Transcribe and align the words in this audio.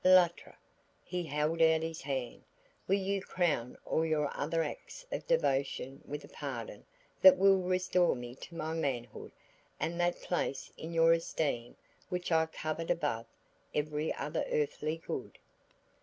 Luttra," 0.03 0.55
he 1.03 1.21
held 1.21 1.61
out 1.61 1.83
his 1.83 2.01
hand 2.01 2.41
"will 2.87 2.95
you 2.95 3.21
crown 3.21 3.77
all 3.85 4.03
your 4.03 4.31
other 4.35 4.63
acts 4.63 5.05
of 5.11 5.27
devotion 5.27 6.01
with 6.05 6.23
a 6.23 6.27
pardon 6.27 6.83
that 7.21 7.37
will 7.37 7.59
restore 7.61 8.15
me 8.15 8.33
to 8.33 8.55
my 8.55 8.73
manhood 8.73 9.31
and 9.79 9.99
that 9.99 10.19
place 10.19 10.71
in 10.75 10.91
your 10.91 11.13
esteem 11.13 11.75
which 12.09 12.31
I 12.31 12.47
covet 12.47 12.89
above 12.89 13.27
every 13.75 14.11
other 14.15 14.43
earthly 14.49 14.97
good?" 14.97 15.37